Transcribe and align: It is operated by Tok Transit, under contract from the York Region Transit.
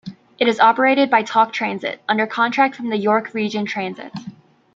It 0.39 0.47
is 0.47 0.59
operated 0.59 1.11
by 1.11 1.21
Tok 1.21 1.53
Transit, 1.53 2.01
under 2.09 2.25
contract 2.25 2.75
from 2.75 2.89
the 2.89 2.97
York 2.97 3.35
Region 3.35 3.65
Transit. 3.67 4.11